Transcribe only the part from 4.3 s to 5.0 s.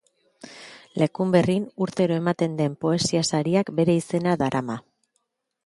darama.